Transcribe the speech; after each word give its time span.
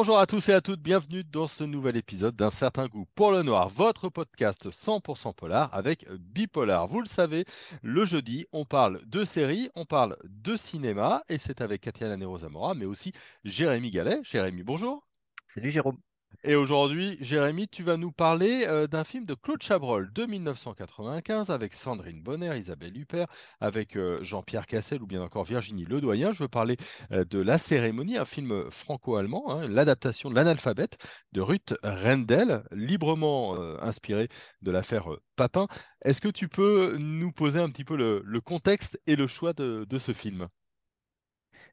Bonjour 0.00 0.18
à 0.18 0.24
tous 0.24 0.48
et 0.48 0.54
à 0.54 0.62
toutes, 0.62 0.80
bienvenue 0.80 1.24
dans 1.24 1.46
ce 1.46 1.62
nouvel 1.62 1.94
épisode 1.94 2.34
d'un 2.34 2.48
certain 2.48 2.86
goût 2.86 3.04
pour 3.14 3.32
le 3.32 3.42
noir, 3.42 3.68
votre 3.68 4.08
podcast 4.08 4.70
100% 4.70 5.34
polar 5.34 5.68
avec 5.74 6.10
Bipolar. 6.10 6.86
Vous 6.86 7.00
le 7.00 7.06
savez, 7.06 7.44
le 7.82 8.06
jeudi, 8.06 8.46
on 8.50 8.64
parle 8.64 8.98
de 9.04 9.24
séries, 9.24 9.68
on 9.74 9.84
parle 9.84 10.16
de 10.24 10.56
cinéma 10.56 11.22
et 11.28 11.36
c'est 11.36 11.60
avec 11.60 11.82
Katia 11.82 12.08
Lanero 12.08 12.38
Zamora, 12.38 12.74
mais 12.74 12.86
aussi 12.86 13.12
Jérémy 13.44 13.90
Gallet. 13.90 14.20
Jérémy, 14.22 14.62
bonjour. 14.62 15.06
Salut 15.48 15.70
Jérôme. 15.70 15.98
Et 16.42 16.54
aujourd'hui, 16.54 17.18
Jérémy, 17.20 17.68
tu 17.68 17.82
vas 17.82 17.98
nous 17.98 18.12
parler 18.12 18.64
euh, 18.66 18.86
d'un 18.86 19.04
film 19.04 19.26
de 19.26 19.34
Claude 19.34 19.62
Chabrol 19.62 20.10
de 20.10 20.24
1995 20.24 21.50
avec 21.50 21.74
Sandrine 21.74 22.22
Bonner, 22.22 22.56
Isabelle 22.56 22.96
Huppert, 22.96 23.26
avec 23.60 23.94
euh, 23.94 24.24
Jean-Pierre 24.24 24.66
Cassel 24.66 25.02
ou 25.02 25.06
bien 25.06 25.20
encore 25.20 25.44
Virginie 25.44 25.84
Ledoyen. 25.84 26.32
Je 26.32 26.44
veux 26.44 26.48
parler 26.48 26.78
euh, 27.12 27.26
de 27.26 27.40
La 27.40 27.58
Cérémonie, 27.58 28.16
un 28.16 28.24
film 28.24 28.70
franco-allemand, 28.70 29.52
hein, 29.52 29.68
l'adaptation 29.68 30.30
de 30.30 30.34
l'analphabète 30.34 30.96
de 31.32 31.42
Ruth 31.42 31.74
Rendell, 31.82 32.62
librement 32.72 33.60
inspiré 33.82 34.28
de 34.62 34.70
l'affaire 34.70 35.08
Papin. 35.36 35.66
Est-ce 36.02 36.22
que 36.22 36.28
tu 36.28 36.48
peux 36.48 36.96
nous 36.98 37.32
poser 37.32 37.60
un 37.60 37.68
petit 37.68 37.84
peu 37.84 37.96
le, 37.96 38.40
contexte 38.40 38.98
et 39.06 39.14
le 39.14 39.26
choix 39.26 39.52
de 39.52 39.98
ce 39.98 40.12
film? 40.12 40.48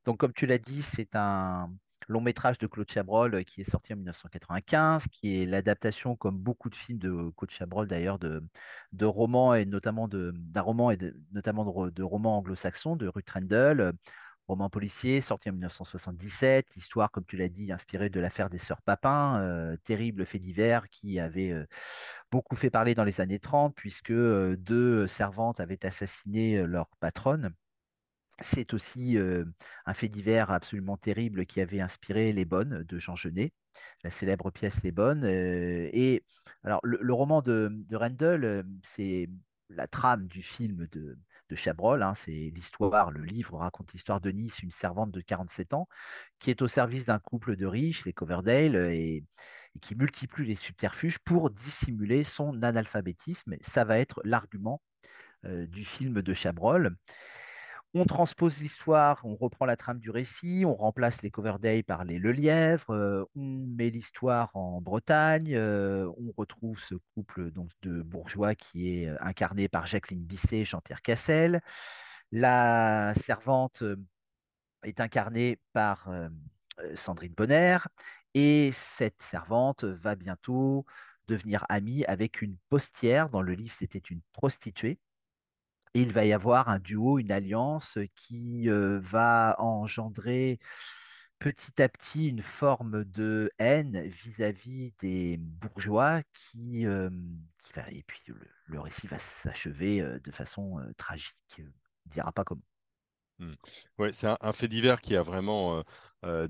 Donc, 0.05 0.17
comme 0.17 0.33
tu 0.33 0.45
l'as 0.45 0.57
dit, 0.57 0.83
c'est 0.83 1.15
un 1.15 1.69
long 2.07 2.21
métrage 2.21 2.57
de 2.57 2.67
Claude 2.67 2.89
Chabrol 2.89 3.35
euh, 3.35 3.43
qui 3.43 3.61
est 3.61 3.69
sorti 3.69 3.93
en 3.93 3.97
1995, 3.97 5.07
qui 5.11 5.41
est 5.41 5.45
l'adaptation, 5.45 6.15
comme 6.15 6.37
beaucoup 6.37 6.69
de 6.69 6.75
films 6.75 6.99
de 6.99 7.31
Claude 7.35 7.51
Chabrol 7.51 7.87
d'ailleurs, 7.87 8.19
de, 8.19 8.43
de 8.93 9.05
romans 9.05 9.53
et 9.53 9.65
notamment 9.65 10.07
d'un 10.07 10.61
roman 10.61 10.91
et 10.91 10.97
notamment 11.31 11.89
de, 11.89 12.03
romans 12.03 12.37
anglo-saxons 12.37 12.95
de 12.95 13.07
Ruth 13.07 13.29
Rendell, 13.29 13.79
euh, 13.81 13.91
roman 14.47 14.69
policier 14.69 15.19
sorti 15.19 15.49
en 15.49 15.53
1977, 15.53 16.77
histoire, 16.77 17.11
comme 17.11 17.25
tu 17.25 17.35
l'as 17.35 17.49
dit, 17.49 17.71
inspirée 17.71 18.09
de 18.09 18.19
l'affaire 18.21 18.49
des 18.49 18.59
sœurs 18.59 18.81
Papin, 18.81 19.41
euh, 19.41 19.75
terrible 19.83 20.25
fait 20.25 20.39
divers 20.39 20.87
qui 20.89 21.19
avait 21.19 21.53
beaucoup 22.31 22.55
fait 22.55 22.69
parler 22.69 22.95
dans 22.95 23.03
les 23.03 23.19
années 23.19 23.39
30, 23.39 23.75
puisque 23.75 24.13
deux 24.13 25.05
servantes 25.07 25.59
avaient 25.59 25.85
assassiné 25.85 26.63
leur 26.65 26.87
patronne. 27.01 27.53
C'est 28.39 28.73
aussi 28.73 29.17
un 29.85 29.93
fait 29.93 30.09
divers 30.09 30.51
absolument 30.51 30.97
terrible 30.97 31.45
qui 31.45 31.59
avait 31.61 31.81
inspiré 31.81 32.31
Les 32.33 32.45
Bonnes 32.45 32.83
de 32.83 32.99
Jean 32.99 33.15
Genet, 33.15 33.51
la 34.03 34.11
célèbre 34.11 34.51
pièce 34.51 34.83
Les 34.83 34.91
Bonnes. 34.91 35.25
et 35.25 36.23
le, 36.63 37.13
roman 37.13 37.41
de, 37.41 37.69
de 37.71 38.65
c'est 38.83 39.29
la 39.69 39.87
trame 39.87 40.27
du 40.27 40.41
film 40.41 40.87
de, 40.91 41.17
Chabrol. 41.55 42.03
Hein, 42.03 42.13
c'est 42.15 42.51
l'histoire, 42.53 43.11
le 43.11 43.23
livre 43.23 43.57
raconte 43.57 43.93
l'histoire 43.93 44.19
de 44.19 44.31
Nice, 44.31 44.61
une 44.61 44.71
servante 44.71 45.11
de 45.11 45.21
47 45.21 45.73
ans, 45.73 45.87
qui 46.39 46.49
est 46.49 46.61
au 46.61 46.67
service 46.67 47.05
d'un 47.05 47.19
couple 47.19 47.55
de 47.55 47.65
riches, 47.65 48.05
les 48.05 48.13
Coverdale, 48.13 48.75
et 48.75 49.23
qui 49.81 49.95
multiplie 49.95 50.45
les 50.45 50.55
subterfuges 50.55 51.19
pour 51.19 51.49
dissimuler 51.49 52.23
son 52.23 52.61
analphabétisme. 52.63 53.55
Ça 53.61 53.83
va 53.85 53.97
être 53.97 54.21
l'argument 54.25 54.81
du 55.43 55.85
film 55.85 56.21
de 56.21 56.33
Chabrol. 56.33 56.97
On 57.99 58.05
transpose 58.05 58.59
l'histoire, 58.59 59.21
on 59.23 59.35
reprend 59.35 59.65
la 59.65 59.75
trame 59.75 59.97
du 59.97 60.11
récit, 60.11 60.65
on 60.67 60.75
remplace 60.75 61.23
les 61.23 61.31
Coverdale 61.31 61.83
par 61.83 62.03
les 62.05 62.19
Le 62.19 62.31
Lièvre, 62.31 62.91
euh, 62.91 63.23
on 63.35 63.65
met 63.75 63.89
l'histoire 63.89 64.55
en 64.55 64.81
Bretagne, 64.81 65.55
euh, 65.55 66.07
on 66.19 66.31
retrouve 66.37 66.79
ce 66.79 66.93
couple 67.15 67.49
donc, 67.49 67.71
de 67.81 68.03
bourgeois 68.03 68.53
qui 68.53 69.01
est 69.01 69.07
euh, 69.07 69.15
incarné 69.19 69.67
par 69.67 69.87
Jacqueline 69.87 70.23
Bisset 70.23 70.59
et 70.59 70.65
Jean-Pierre 70.65 71.01
Cassel. 71.01 71.61
La 72.31 73.15
servante 73.23 73.83
est 74.83 74.99
incarnée 74.99 75.57
par 75.73 76.07
Sandrine 76.93 77.33
Bonner 77.33 77.79
et 78.35 78.71
cette 78.73 79.23
servante 79.23 79.85
va 79.85 80.15
bientôt 80.15 80.85
devenir 81.27 81.65
amie 81.67 82.05
avec 82.05 82.43
une 82.43 82.57
postière. 82.69 83.29
Dans 83.29 83.41
le 83.41 83.53
livre, 83.53 83.73
c'était 83.73 83.97
une 83.97 84.21
prostituée 84.33 84.99
il 86.01 86.13
va 86.13 86.25
y 86.25 86.33
avoir 86.33 86.69
un 86.69 86.79
duo, 86.79 87.19
une 87.19 87.31
alliance 87.31 87.97
qui 88.15 88.67
va 88.69 89.55
engendrer 89.59 90.59
petit 91.39 91.81
à 91.81 91.89
petit 91.89 92.29
une 92.29 92.41
forme 92.41 93.03
de 93.05 93.51
haine 93.59 94.01
vis-à-vis 94.07 94.93
des 94.99 95.37
bourgeois 95.37 96.21
qui, 96.33 96.85
va, 96.85 97.91
et 97.91 98.03
puis 98.07 98.21
le, 98.67 98.79
récit 98.79 99.07
va 99.07 99.19
s'achever 99.19 100.01
de 100.23 100.31
façon 100.31 100.79
tragique. 100.97 101.37
On 101.59 101.63
ne 101.63 102.13
dira 102.13 102.31
pas 102.31 102.43
comment. 102.43 102.61
Mmh. 103.39 103.53
C'est 104.11 104.27
un, 104.27 104.53
fait 104.53 104.67
divers 104.67 105.01
qui 105.01 105.15
a 105.15 105.21
vraiment 105.21 105.83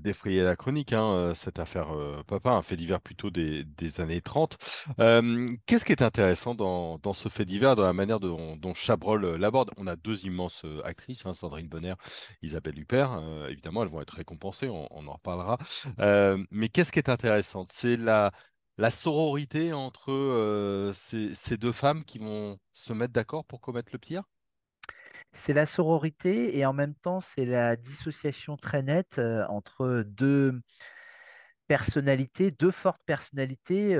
défrayé 0.00 0.42
la 0.42 0.56
chronique, 0.56 0.92
hein, 0.92 1.32
cette 1.34 1.58
affaire 1.58 1.88
Papa, 2.26 2.50
un 2.50 2.62
fait 2.62 2.76
divers 2.76 3.00
plutôt 3.00 3.30
des, 3.30 4.00
années 4.00 4.20
30. 4.20 4.56
Qu'est-ce 5.66 5.84
qui 5.84 5.92
est 5.92 6.02
intéressant 6.02 6.54
dans, 6.54 7.12
ce 7.12 7.28
fait 7.28 7.44
divers, 7.44 7.76
dans 7.76 7.82
la 7.82 7.92
manière 7.92 8.20
dont, 8.20 8.74
Chabrol 8.74 9.36
l'aborde? 9.36 9.70
On 9.76 9.86
a 9.86 9.96
deux 9.96 10.24
immenses 10.24 10.64
actrices, 10.84 11.26
hein, 11.26 11.34
Sandrine 11.34 11.68
Bonner, 11.68 11.94
Isabelle 12.42 12.78
Huppert. 12.78 13.20
évidemment, 13.48 13.82
elles 13.82 13.90
vont 13.90 14.00
être 14.00 14.14
récompensées, 14.14 14.68
on, 14.68 14.86
en 14.90 15.12
reparlera. 15.12 15.58
mais 16.50 16.68
qu'est-ce 16.68 16.92
qui 16.92 16.98
est 16.98 17.10
intéressant? 17.10 17.66
C'est 17.70 17.96
la, 17.96 18.32
sororité 18.90 19.72
entre 19.72 20.92
ces 20.94 21.56
deux 21.56 21.72
femmes 21.72 22.04
qui 22.04 22.18
vont 22.18 22.58
se 22.72 22.92
mettre 22.92 23.12
d'accord 23.12 23.44
pour 23.44 23.60
commettre 23.60 23.90
le 23.92 23.98
pire? 23.98 24.22
C'est 25.32 25.52
la 25.52 25.66
sororité 25.66 26.58
et 26.58 26.66
en 26.66 26.72
même 26.72 26.94
temps, 26.94 27.20
c'est 27.20 27.44
la 27.44 27.76
dissociation 27.76 28.56
très 28.56 28.82
nette 28.82 29.20
entre 29.48 30.04
deux 30.06 30.60
personnalités, 31.66 32.50
deux 32.50 32.70
fortes 32.70 33.02
personnalités. 33.06 33.96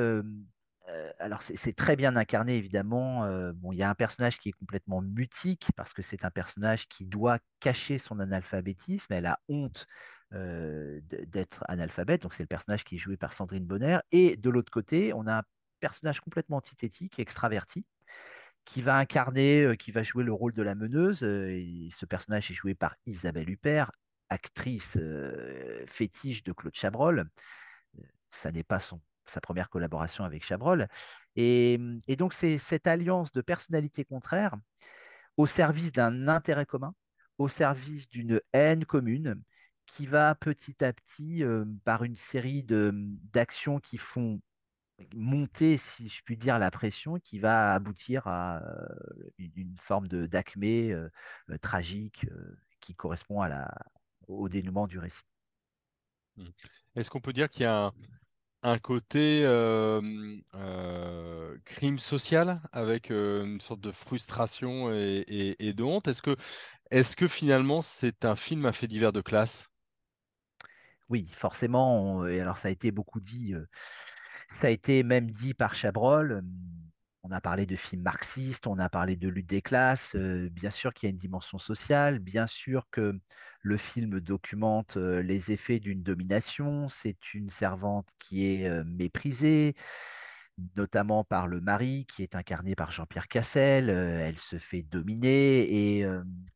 alors, 1.19 1.43
c'est 1.43 1.77
très 1.77 1.97
bien 1.97 2.17
incarné, 2.17 2.57
évidemment. 2.57 3.27
bon, 3.55 3.73
il 3.73 3.79
y 3.79 3.83
a 3.83 3.91
un 3.91 3.95
personnage 3.95 4.39
qui 4.39 4.49
est 4.49 4.53
complètement 4.53 5.03
mutique 5.03 5.69
parce 5.77 5.93
que 5.93 6.03
c'est 6.03 6.25
un 6.25 6.31
personnage 6.31 6.89
qui 6.89 7.05
doit 7.05 7.39
cacher 7.61 7.99
son 7.99 8.21
analphabétisme. 8.21 9.13
Elle 9.13 9.27
a 9.27 9.39
honte 9.49 9.87
d'être 10.33 11.65
analphabète. 11.69 12.23
Donc, 12.23 12.35
c'est 12.35 12.43
le 12.43 12.49
personnage 12.49 12.85
qui 12.85 12.97
est 12.97 12.99
joué 12.99 13.17
par 13.17 13.33
Sandrine 13.33 13.67
Bonner. 13.67 13.99
Et 14.13 14.37
de 14.37 14.51
l'autre 14.51 14.73
côté, 14.73 15.13
on 15.13 15.27
a 15.27 15.39
un 15.39 15.43
personnage 15.81 16.21
complètement 16.21 16.57
antithétique, 16.57 17.19
extraverti, 17.19 17.85
qui 18.69 18.83
va 18.83 18.99
incarner, 18.99 19.77
qui 19.79 19.93
va 19.93 20.03
jouer 20.03 20.25
le 20.25 20.33
rôle 20.33 20.53
de 20.53 20.63
la 20.63 20.75
meneuse. 20.75 21.21
Ce 21.21 22.05
personnage 22.05 22.51
est 22.51 22.55
joué 22.55 22.75
par 22.75 22.97
Isabelle 23.07 23.49
Huppert, 23.49 23.91
actrice 24.29 24.99
fétiche 25.87 26.45
de 26.45 26.53
Claude 26.53 26.75
Chabrol. 26.75 27.31
Ça 28.31 28.53
n'est 28.53 28.63
pas 28.63 28.79
son, 28.79 29.01
sa 29.25 29.41
première 29.41 29.71
collaboration 29.71 30.23
avec 30.23 30.45
Chabrol. 30.45 30.87
Et, 31.35 31.81
et 32.09 32.17
donc, 32.17 32.35
c'est 32.35 32.59
cette 32.59 32.87
alliance 32.87 33.33
de 33.33 33.41
personnalités 33.41 34.05
contraires 34.05 34.55
au 35.39 35.47
service 35.47 35.91
d'un 35.91 36.29
intérêt 36.29 36.67
commun, 36.67 36.95
au 37.39 37.49
service 37.49 38.07
d'une 38.11 38.39
haine 38.53 38.85
commune, 38.85 39.43
qui 39.87 40.07
va 40.07 40.35
petit 40.35 40.85
à 40.85 40.93
petit, 40.93 41.43
par 41.87 42.05
une 42.05 42.17
série 42.17 42.67
d'actions 42.69 43.81
qui 43.81 43.97
font 43.97 44.43
monter, 45.15 45.79
si 45.79 46.09
je 46.09 46.23
puis 46.23 46.37
dire, 46.37 46.59
la 46.59 46.71
pression 46.71 47.19
qui 47.19 47.39
va 47.39 47.75
aboutir 47.75 48.27
à 48.27 48.63
une 49.39 49.77
forme 49.79 50.09
de 50.09 50.27
d'acmé 50.27 50.95
tragique 51.61 52.27
qui 52.81 52.95
correspond 52.95 53.41
à 53.41 53.49
la, 53.49 53.75
au 54.27 54.49
dénouement 54.49 54.87
du 54.87 54.99
récit. 54.99 55.23
Mmh. 56.37 56.45
Est-ce 56.97 57.11
qu'on 57.11 57.21
peut 57.21 57.33
dire 57.33 57.49
qu'il 57.49 57.63
y 57.63 57.67
a 57.67 57.93
un, 58.63 58.79
côté 58.79 59.43
crime 61.65 61.99
social 61.99 62.61
avec 62.73 63.11
une 63.11 63.61
sorte 63.61 63.81
de 63.81 63.93
frustration 63.93 64.93
et, 64.93 65.73
de 65.73 65.83
honte? 65.83 66.09
Est-ce 66.09 66.23
que, 66.23 66.37
est 66.91 67.15
que 67.15 67.29
finalement 67.29 67.83
c'est 67.83 68.25
un 68.25 68.37
film 68.37 68.67
à 68.67 68.73
fait 68.73 68.89
divers 68.89 69.13
de 69.13 69.21
classe 69.21 69.69
Oui, 71.09 71.29
forcément. 71.33 72.27
et 72.27 72.41
alors 72.41 72.59
ça 72.59 72.69
a 72.69 72.71
été 72.71 72.91
beaucoup 72.91 73.21
dit 73.21 73.55
ça 74.61 74.69
a 74.69 74.71
été 74.71 75.03
même 75.03 75.31
dit 75.31 75.55
par 75.55 75.75
Chabrol. 75.75 76.43
On 77.23 77.31
a 77.31 77.41
parlé 77.41 77.67
de 77.67 77.77
films 77.77 78.03
marxistes, 78.03 78.67
on 78.67 78.79
a 78.79 78.89
parlé 78.89 79.17
de 79.17 79.29
lutte 79.29 79.49
des 79.49 79.63
classes. 79.63 80.17
bien 80.17 80.71
sûr 80.71 80.95
qu'il 80.95 81.09
y 81.09 81.11
a 81.11 81.13
une 81.13 81.19
dimension 81.19 81.59
sociale, 81.59 82.19
bien 82.21 82.47
sûr 82.47 82.87
que 82.91 83.19
le 83.61 83.77
film 83.77 84.21
documente 84.21 84.97
les 84.97 85.53
effets 85.53 85.79
d'une 85.81 86.03
domination. 86.03 86.89
C'est 86.89 87.35
une 87.35 87.51
servante 87.51 88.09
qui 88.19 88.47
est 88.47 88.85
méprisée, 88.85 89.75
notamment 90.77 91.25
par 91.25 91.47
le 91.49 91.61
mari 91.61 92.07
qui 92.07 92.23
est 92.23 92.35
incarné 92.35 92.75
par 92.75 92.93
Jean-Pierre 92.93 93.29
Cassel. 93.29 93.91
elle 93.91 94.39
se 94.39 94.59
fait 94.59 94.83
dominer 94.83 95.99
et 95.99 96.07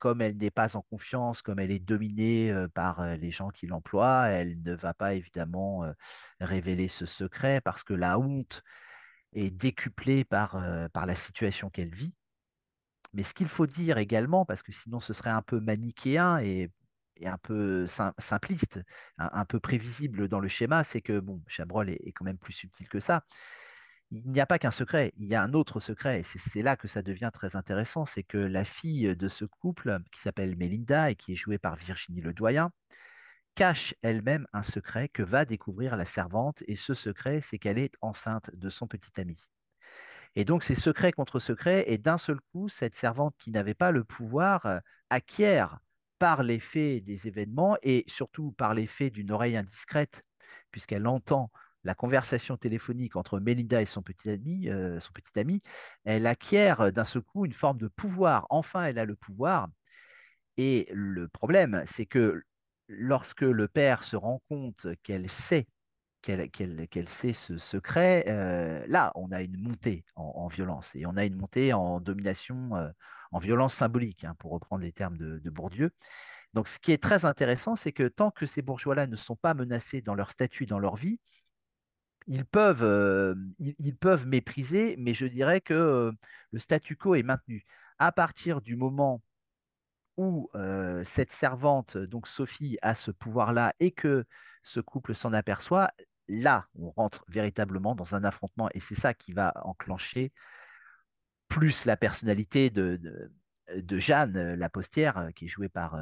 comme 0.03 0.21
elle 0.21 0.37
n'est 0.37 0.51
pas 0.51 0.77
en 0.77 0.83
confiance, 0.83 1.43
comme 1.43 1.61
elle 1.61 1.71
est 1.71 1.79
dominée 1.79 2.53
par 2.75 3.07
les 3.17 3.31
gens 3.31 3.51
qui 3.51 3.69
l'emploient, 3.69 4.27
elle 4.27 4.61
ne 4.61 4.75
va 4.75 4.95
pas 4.95 5.15
évidemment 5.15 5.85
révéler 6.41 6.89
ce 6.89 7.07
secret 7.07 7.61
parce 7.61 7.85
que 7.85 7.95
la 7.95 8.19
honte 8.19 8.65
est 9.33 9.53
décuplée 9.53 10.25
par, 10.25 10.61
la 10.93 11.15
situation 11.15 11.71
qu'elle 11.71 11.95
vit. 11.95 12.13
Mais 13.13 13.23
ce 13.23 13.33
qu'il 13.33 13.47
faut 13.47 13.69
dire 13.69 13.97
également, 13.97 14.45
parce 14.45 14.65
que 14.65 14.73
sinon 14.73 14.99
ce 14.99 15.13
serait 15.13 15.31
un 15.31 15.43
peu 15.43 15.61
manichéen 15.61 16.41
et 16.41 16.73
un 17.25 17.39
peu 17.39 17.87
sim- 17.87 18.13
simpliste, 18.19 18.81
un, 19.19 19.45
peu 19.45 19.61
prévisible 19.61 20.27
dans 20.27 20.41
le 20.41 20.49
schéma, 20.49 20.83
c'est 20.83 21.01
que 21.01 21.21
bon, 21.21 21.41
Chabrol 21.47 21.91
est 21.91 22.13
quand 22.13 22.25
même 22.25 22.39
plus 22.39 22.55
subtil 22.55 22.89
que 22.89 22.99
ça. 22.99 23.23
Il 24.15 24.31
n'y 24.31 24.41
a 24.41 24.47
pas 24.47 24.59
qu'un 24.59 24.71
secret, 24.71 25.15
il 25.17 25.27
y 25.27 25.35
a 25.35 25.43
un 25.43 25.55
autre 25.55 25.81
secret, 25.81 26.21
et 26.21 26.25
c'est 26.25 26.61
là 26.61 26.77
que 26.77 26.87
ça 26.87 27.01
devient 27.01 27.31
très 27.33 27.57
intéressant, 27.57 28.05
c'est 28.05 28.23
que 28.23 28.37
la 28.37 28.63
fille 28.63 29.17
de 29.17 29.27
ce 29.27 29.47
couple, 29.47 30.01
qui 30.13 30.21
s'appelle 30.21 30.55
Mélinda 30.55 31.11
et 31.11 31.15
qui 31.15 31.33
est 31.33 31.37
jouée 31.37 31.57
par 31.57 31.77
Virginie 31.77 32.21
Ledoyen, 32.21 32.73
cache 33.55 33.95
elle-même 34.03 34.47
un 34.53 34.63
secret 34.63 35.09
que 35.09 35.23
va 35.23 35.47
découvrir 35.47 35.97
la 35.97 36.05
servante, 36.05 36.63
et 36.67 36.77
ce 36.77 36.93
secret, 36.93 37.41
c'est 37.41 37.59
qu'elle 37.59 37.79
est 37.79 37.95
enceinte 38.03 38.51
de 38.55 38.69
son 38.69 38.87
petit 38.87 39.19
ami. 39.19 39.39
Et 40.35 40.45
donc, 40.45 40.63
c'est 40.63 40.75
secret 40.75 41.13
contre 41.13 41.39
secret, 41.39 41.85
et 41.87 41.97
d'un 41.97 42.19
seul 42.19 42.39
coup, 42.53 42.69
cette 42.69 42.95
servante 42.95 43.35
qui 43.39 43.51
n'avait 43.51 43.73
pas 43.73 43.93
le 43.93 44.05
pouvoir 44.05 44.81
acquiert 45.09 45.79
par 46.19 46.43
l'effet 46.43 47.01
des 47.01 47.29
événements 47.29 47.79
et 47.83 48.05
surtout 48.09 48.53
par 48.53 48.75
l'effet 48.75 49.09
d'une 49.09 49.31
oreille 49.31 49.57
indiscrète, 49.57 50.23
puisqu'elle 50.71 51.07
entend 51.07 51.51
la 51.85 51.95
conversation 51.95 52.57
téléphonique 52.57 53.17
entre 53.17 53.41
Mélinda 53.41 53.83
et 53.83 53.87
son 53.87 54.03
petit 54.03 54.31
ami, 54.31 54.69
euh, 54.69 55.01
son 55.01 55.13
petit 55.13 55.39
ami, 55.39 55.63
elle 56.05 56.27
acquiert 56.27 56.81
euh, 56.81 56.91
d'un 56.91 57.05
seul 57.05 57.23
coup 57.23 57.45
une 57.47 57.53
forme 57.53 57.79
de 57.79 57.89
pouvoir. 57.89 58.47
Enfin, 58.51 58.85
elle 58.85 58.99
a 58.99 59.05
le 59.05 59.17
pouvoir. 59.17 59.69
Et 60.57 60.89
le 60.93 61.29
problème, 61.29 61.83
c'est 61.87 62.07
que 62.07 62.43
lorsque 62.89 63.43
le 63.43 63.69
père 63.69 64.05
se 64.05 64.17
rend 64.17 64.43
compte 64.49 64.87
qu'elle 65.03 65.31
sait 65.31 65.67
qu'elle 66.23 67.09
sait 67.09 67.33
ce 67.33 67.59
secret, 67.59 68.25
euh, 68.29 68.85
là, 68.87 69.11
on 69.17 69.33
a 69.33 69.43
une 69.43 69.57
montée 69.61 70.05
en, 70.15 70.33
en 70.37 70.47
violence 70.47 70.95
et 70.95 71.05
on 71.05 71.17
a 71.17 71.25
une 71.25 71.35
montée 71.35 71.73
en 71.73 71.99
domination, 71.99 72.71
en 73.33 73.39
violence 73.41 73.75
symbolique, 73.75 74.23
hein, 74.23 74.37
pour 74.39 74.53
reprendre 74.53 74.85
les 74.85 74.93
termes 74.93 75.17
de, 75.17 75.41
de 75.41 75.51
Bourdieu. 75.51 75.91
Donc, 76.55 76.69
ce 76.69 76.79
qui 76.79 76.93
est 76.93 77.03
très 77.03 77.25
intéressant, 77.25 77.77
c'est 77.77 77.93
que 77.93 78.07
tant 78.07 78.31
que 78.31 78.47
ces 78.47 78.63
bourgeois-là 78.63 79.07
ne 79.07 79.17
sont 79.17 79.37
pas 79.37 79.55
menacés 79.55 80.03
dans 80.03 80.15
leur 80.15 80.31
statut, 80.31 80.67
dans 80.67 80.79
leur 80.79 80.97
vie, 80.97 81.19
ils 82.27 82.45
peuvent, 82.45 82.83
euh, 82.83 83.35
ils, 83.59 83.97
peuvent 83.97 84.27
mépriser, 84.27 84.97
mais 84.99 85.15
je 85.15 85.27
dirais 85.27 85.61
que 85.61 85.75
euh, 85.75 86.13
le 86.53 86.59
statu 86.59 86.97
quo 86.97 87.15
est 87.15 87.23
maintenu. 87.23 87.65
À 87.99 88.13
partir 88.13 88.61
du 88.61 88.77
moment 88.77 89.23
où 90.17 90.51
euh, 90.55 91.05
cette 91.05 91.33
servante, 91.33 91.97
donc 91.97 92.29
Sophie, 92.29 92.79
a 92.83 92.95
ce 92.95 93.11
pouvoir-là 93.11 93.75
et 93.81 93.93
que 93.93 94.25
ce 94.63 94.81
couple 94.81 95.15
s'en 95.15 95.33
aperçoit, 95.33 95.91
là, 96.29 96.67
on 96.75 96.91
rentre 96.91 97.25
véritablement 97.29 97.95
dans 97.95 98.15
un 98.15 98.25
affrontement 98.25 98.69
et 98.75 98.81
c'est 98.81 98.95
ça 98.95 99.15
qui 99.15 99.33
va 99.33 99.53
enclencher 99.65 100.33
plus 101.49 101.85
la 101.85 101.97
personnalité 101.97 102.71
de, 102.71 103.01
Jeanne, 103.99 104.55
la 104.55 104.69
postière, 104.71 105.31
qui 105.35 105.47
est 105.47 105.49
jouée 105.49 105.69
par, 105.69 105.99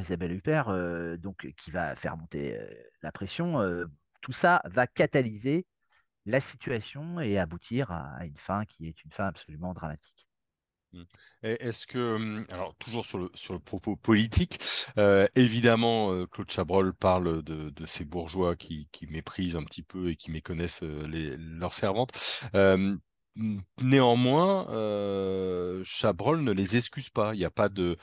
Isabelle 0.00 0.32
Huppert, 0.32 1.18
donc 1.18 1.46
qui 1.56 1.70
va 1.70 1.94
faire 1.96 2.16
monter 2.16 2.58
la 3.02 3.12
pression. 3.12 3.58
Tout 4.24 4.32
ça 4.32 4.62
va 4.64 4.86
catalyser 4.86 5.66
la 6.24 6.40
situation 6.40 7.20
et 7.20 7.38
aboutir 7.38 7.90
à, 7.92 8.24
une 8.24 8.38
fin 8.38 8.64
qui 8.64 8.88
est 8.88 9.04
une 9.04 9.12
fin 9.12 9.26
absolument 9.26 9.74
dramatique. 9.74 10.26
Mm. 10.94 11.02
Et 11.42 11.62
Est-ce 11.62 11.86
que, 11.86 12.14
hum, 12.14 12.46
alors 12.50 12.74
toujours 12.76 13.04
sur 13.04 13.18
le, 13.18 13.30
sur 13.34 13.52
le 13.52 13.60
propos 13.60 13.96
politique, 13.96 14.58
euh, 14.96 15.26
évidemment, 15.34 16.10
euh, 16.10 16.26
Claude 16.26 16.50
Chabrol 16.50 16.94
parle 16.94 17.42
de, 17.42 17.84
ces 17.84 18.06
bourgeois 18.06 18.56
qui, 18.56 18.88
méprisent 19.10 19.56
un 19.56 19.64
petit 19.64 19.82
peu 19.82 20.08
et 20.08 20.16
qui 20.16 20.30
méconnaissent 20.30 20.82
euh, 20.82 21.36
leurs 21.38 21.74
servantes. 21.74 22.12
N- 22.54 23.60
néanmoins, 23.82 24.64
Chabrol 25.84 26.40
ne 26.40 26.52
les 26.52 26.78
excuse 26.78 27.10
pas. 27.10 27.34
Il 27.34 27.38
n'y 27.38 27.44
a 27.44 27.50
pas 27.50 27.68
de 27.68 27.98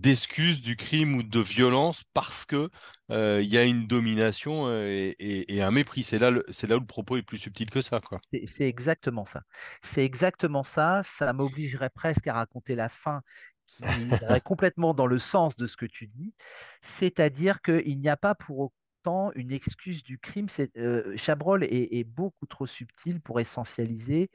d'excuse 0.00 0.62
du 0.62 0.76
crime 0.76 1.16
ou 1.16 1.22
de 1.22 1.40
violence 1.40 2.04
parce 2.14 2.44
que 2.44 2.70
euh, 3.10 3.40
il 3.42 3.48
y 3.48 3.58
a 3.58 3.64
une 3.64 3.86
domination 3.86 4.66
euh, 4.68 4.86
et, 4.88 5.16
et- 5.18 5.56
et 5.56 5.62
un 5.62 5.70
mépris. 5.70 6.02
C'est 6.04 6.18
là, 6.18 6.30
le- 6.30 6.44
c'est 6.50 6.66
là 6.66 6.76
où 6.76 6.80
le 6.80 6.86
propos 6.86 7.16
est 7.16 7.22
plus 7.22 7.38
subtil 7.38 7.70
que 7.70 7.80
ça, 7.80 8.00
quoi. 8.00 8.20
C'est 8.32 8.46
c'est 8.46 8.68
exactement 8.68 9.24
ça. 9.26 9.42
C'est 9.82 10.04
exactement 10.04 10.62
ça. 10.62 11.02
Ça 11.04 11.32
m'obligerait 11.32 11.90
presque 11.90 12.26
à 12.26 12.34
raconter 12.34 12.74
la 12.74 12.88
fin 12.88 13.22
qui 13.66 13.84
irait 14.22 14.40
complètement 14.40 14.94
dans 14.94 15.06
le 15.06 15.18
sens 15.18 15.56
de 15.56 15.66
ce 15.66 15.76
que 15.76 15.86
tu 15.86 16.06
dis. 16.08 16.34
C'est-à-dire 16.82 17.62
qu'il 17.62 18.00
n'y 18.00 18.08
a 18.08 18.16
pas 18.16 18.34
pour 18.34 18.58
autant 19.04 19.32
une 19.34 19.52
excuse 19.52 20.02
du 20.02 20.18
crime. 20.18 20.48
C'est, 20.48 20.76
euh, 20.76 21.16
Chabrol 21.16 21.64
est, 21.64 21.94
est 21.96 22.04
beaucoup 22.04 22.46
trop 22.46 22.66
subtil 22.66 23.20
pour 23.20 23.40
essentialiser 23.40 24.30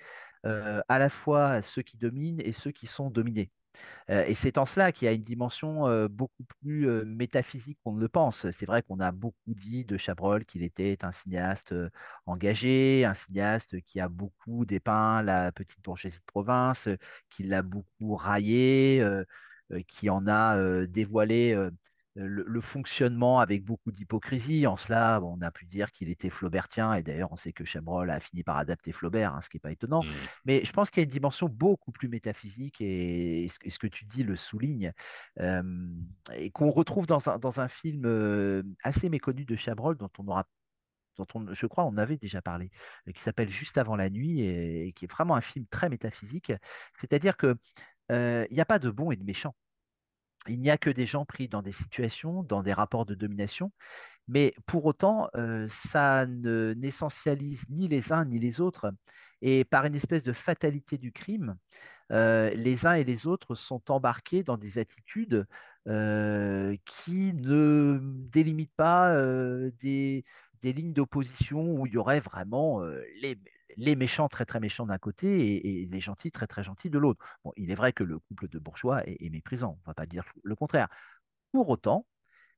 euh, 0.45 0.81
à 0.87 0.99
la 0.99 1.09
fois 1.09 1.61
ceux 1.61 1.81
qui 1.83 1.97
dominent 1.97 2.41
et 2.41 2.53
ceux 2.53 2.71
qui 2.71 2.87
sont 2.87 3.09
dominés. 3.09 3.51
Euh, 4.09 4.25
et 4.27 4.35
c'est 4.35 4.57
en 4.57 4.65
cela 4.65 4.91
qu'il 4.91 5.05
y 5.05 5.09
a 5.09 5.13
une 5.13 5.23
dimension 5.23 5.87
euh, 5.87 6.07
beaucoup 6.07 6.43
plus 6.61 6.89
euh, 6.89 7.05
métaphysique 7.05 7.77
qu'on 7.83 7.93
ne 7.93 7.99
le 8.01 8.09
pense. 8.09 8.49
C'est 8.51 8.65
vrai 8.65 8.81
qu'on 8.81 8.99
a 8.99 9.11
beaucoup 9.11 9.53
dit 9.53 9.85
de 9.85 9.97
Chabrol 9.97 10.45
qu'il 10.45 10.63
était 10.63 10.97
un 11.03 11.11
cinéaste 11.11 11.73
engagé, 12.25 13.05
un 13.05 13.13
cinéaste 13.13 13.81
qui 13.81 13.99
a 13.99 14.09
beaucoup 14.09 14.65
dépeint 14.65 15.21
la 15.21 15.51
petite 15.51 15.81
bourgeoisie 15.83 16.19
de 16.19 16.23
province, 16.25 16.89
qui 17.29 17.43
l'a 17.43 17.61
beaucoup 17.61 18.15
raillé, 18.15 19.03
qui 19.87 20.09
en 20.09 20.27
a 20.27 20.85
dévoilé 20.87 21.55
le, 22.15 22.43
le 22.45 22.61
fonctionnement 22.61 23.39
avec 23.39 23.63
beaucoup 23.63 23.91
d'hypocrisie. 23.91 24.67
En 24.67 24.77
cela, 24.77 25.21
on 25.23 25.41
a 25.41 25.51
pu 25.51 25.65
dire 25.65 25.91
qu'il 25.91 26.09
était 26.09 26.29
flaubertien, 26.29 26.93
et 26.95 27.03
d'ailleurs, 27.03 27.31
on 27.31 27.35
sait 27.35 27.53
que 27.53 27.65
Chabrol 27.65 28.09
a 28.09 28.19
fini 28.19 28.43
par 28.43 28.57
adapter 28.57 28.91
Flaubert, 28.91 29.33
hein, 29.33 29.41
ce 29.41 29.49
qui 29.49 29.57
n'est 29.57 29.61
pas 29.61 29.71
étonnant. 29.71 30.03
Mm. 30.03 30.07
Mais 30.45 30.65
je 30.65 30.71
pense 30.73 30.89
qu'il 30.89 31.01
y 31.01 31.03
a 31.03 31.05
une 31.05 31.11
dimension 31.11 31.47
beaucoup 31.47 31.91
plus 31.91 32.07
métaphysique 32.09 32.81
et, 32.81 33.43
et 33.45 33.47
ce, 33.49 33.57
et 33.63 33.69
ce 33.69 33.79
que 33.79 33.87
tu 33.87 34.05
dis 34.05 34.23
le 34.23 34.35
souligne 34.35 34.93
euh, 35.39 35.63
et 36.35 36.51
qu'on 36.51 36.71
retrouve 36.71 37.05
dans 37.05 37.29
un, 37.29 37.39
dans 37.39 37.59
un 37.59 37.67
film 37.67 38.03
euh, 38.05 38.63
assez 38.83 39.09
méconnu 39.09 39.45
de 39.45 39.55
Chabrol 39.55 39.97
dont 39.97 40.09
on 40.19 40.27
aura 40.27 40.45
dont 41.17 41.27
on, 41.35 41.53
je 41.53 41.65
crois 41.67 41.85
on 41.85 41.97
avait 41.97 42.17
déjà 42.17 42.41
parlé, 42.41 42.71
euh, 43.07 43.11
qui 43.11 43.21
s'appelle 43.21 43.49
Juste 43.49 43.77
avant 43.77 43.95
la 43.95 44.09
nuit 44.09 44.41
et, 44.41 44.87
et 44.87 44.93
qui 44.93 45.05
est 45.05 45.11
vraiment 45.11 45.35
un 45.35 45.41
film 45.41 45.65
très 45.69 45.89
métaphysique. 45.89 46.53
C'est-à-dire 46.99 47.37
que 47.37 47.55
euh, 48.11 48.45
il 48.49 48.53
n'y 48.55 48.61
a 48.61 48.65
pas 48.65 48.79
de 48.79 48.89
bon 48.89 49.11
et 49.11 49.15
de 49.15 49.23
méchant. 49.23 49.55
Il 50.47 50.59
n'y 50.59 50.69
a 50.69 50.77
que 50.77 50.89
des 50.89 51.05
gens 51.05 51.25
pris 51.25 51.47
dans 51.47 51.61
des 51.61 51.71
situations, 51.71 52.43
dans 52.43 52.63
des 52.63 52.73
rapports 52.73 53.05
de 53.05 53.15
domination, 53.15 53.71
mais 54.27 54.53
pour 54.67 54.85
autant, 54.85 55.29
euh, 55.35 55.67
ça 55.69 56.25
ne 56.27 56.73
n'essentialise 56.77 57.65
ni 57.69 57.87
les 57.87 58.13
uns 58.13 58.25
ni 58.25 58.39
les 58.39 58.61
autres. 58.61 58.91
Et 59.41 59.65
par 59.65 59.85
une 59.85 59.95
espèce 59.95 60.23
de 60.23 60.33
fatalité 60.33 60.97
du 60.97 61.11
crime, 61.11 61.57
euh, 62.11 62.51
les 62.51 62.85
uns 62.85 62.93
et 62.93 63.03
les 63.03 63.27
autres 63.27 63.55
sont 63.55 63.81
embarqués 63.89 64.43
dans 64.43 64.57
des 64.57 64.77
attitudes 64.77 65.47
euh, 65.87 66.75
qui 66.85 67.33
ne 67.33 67.99
délimitent 68.01 68.75
pas 68.75 69.19
des, 69.81 70.25
des 70.61 70.73
lignes 70.73 70.93
d'opposition 70.93 71.73
où 71.73 71.87
il 71.87 71.93
y 71.93 71.97
aurait 71.97 72.19
vraiment 72.19 72.81
les, 73.21 73.37
les 73.79 73.95
méchants 73.95 74.27
très 74.29 74.45
très 74.45 74.59
méchants 74.59 74.85
d'un 74.85 74.97
côté 74.97 75.81
et, 75.81 75.85
les 75.85 75.99
gentils 76.01 76.31
très 76.31 76.47
très 76.47 76.63
gentils 76.63 76.89
de 76.89 76.99
l'autre. 76.99 77.25
Il 77.55 77.71
est 77.71 77.75
vrai 77.75 77.93
que 77.93 78.03
le 78.03 78.19
couple 78.19 78.49
de 78.49 78.59
bourgeois 78.59 79.03
est, 79.07 79.29
méprisant, 79.29 79.77
on 79.77 79.81
ne 79.81 79.85
va 79.87 79.93
pas 79.93 80.05
dire 80.05 80.25
le 80.43 80.55
contraire. 80.55 80.89
Pour 81.51 81.69
autant, 81.69 82.05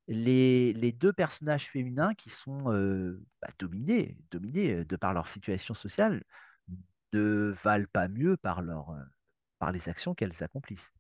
les, 0.08 0.74
les 0.74 0.92
deux 0.92 1.14
personnages 1.14 1.70
féminins 1.70 2.14
qui 2.16 2.30
sont 2.30 2.72
euh, 2.74 3.24
bah, 3.42 3.50
dominés, 3.60 4.18
dominés 4.32 4.74
euh, 4.74 4.86
de 4.86 4.96
par 4.96 5.14
leur 5.14 5.28
situation 5.28 5.74
sociale 5.74 6.24
ne 7.14 7.54
valent 7.64 7.88
pas 7.94 8.08
mieux 8.08 8.38
par 8.38 8.62
leur, 8.62 8.90
euh, 8.92 9.04
par 9.60 9.72
les 9.72 9.90
actions 9.90 10.16
qu'elles 10.16 10.44
accomplissent. 10.44 10.92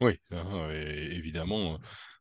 Oui, 0.00 0.18
évidemment, 0.30 1.78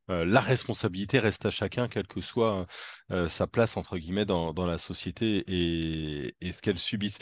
euh, 0.10 0.26
la 0.26 0.40
responsabilité 0.42 1.20
reste 1.20 1.46
à 1.46 1.50
chacun, 1.50 1.88
quelle 1.88 2.08
que 2.08 2.22
soit 2.22 2.66
euh, 3.12 3.30
sa 3.30 3.48
place, 3.48 3.78
entre 3.78 3.98
guillemets, 3.98 4.26
dans, 4.26 4.54
la 4.66 4.78
société 4.78 5.44
et, 5.48 6.52
ce 6.52 6.62
qu'elle 6.62 6.78
subisse. 6.78 7.20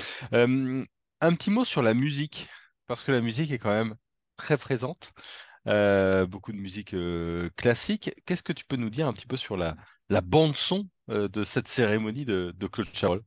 Un 1.24 1.36
petit 1.36 1.52
mot 1.52 1.66
sur 1.66 1.84
la 1.84 1.94
musique, 1.94 2.48
parce 2.88 3.04
que 3.04 3.12
la 3.12 3.22
musique 3.22 3.52
est 3.52 3.60
quand 3.60 3.70
même 3.70 3.96
très 4.38 4.58
présente, 4.58 5.12
euh, 5.68 6.26
beaucoup 6.26 6.52
de 6.52 6.58
musique 6.58 6.96
classique. 7.56 8.12
Qu'est-ce 8.26 8.44
que 8.44 8.54
tu 8.54 8.66
peux 8.66 8.76
nous 8.76 8.90
dire 8.90 9.08
un 9.08 9.14
petit 9.14 9.28
peu 9.28 9.38
sur 9.38 9.56
la, 9.58 9.76
bande-son 10.24 10.90
de 11.08 11.44
cette 11.44 11.68
cérémonie 11.68 12.26
de, 12.26 12.54
de 12.56 12.68
Claude 12.68 12.88
Chabrol? 12.94 13.22